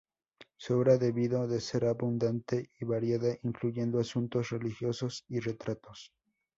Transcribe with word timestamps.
Su 0.57 0.77
obra 0.79 0.97
debió 0.97 1.45
de 1.45 1.61
ser 1.61 1.85
abundante 1.85 2.71
y 2.79 2.85
variada, 2.85 3.37
incluyendo 3.43 3.99
asuntos 3.99 4.49
religiosos 4.49 5.25
y 5.29 5.39
retratos. 5.41 6.11